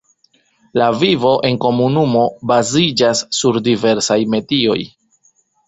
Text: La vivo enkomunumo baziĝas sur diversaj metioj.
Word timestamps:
La 0.81 0.87
vivo 1.03 1.33
enkomunumo 1.49 2.25
baziĝas 2.53 3.23
sur 3.41 3.63
diversaj 3.71 4.21
metioj. 4.37 4.83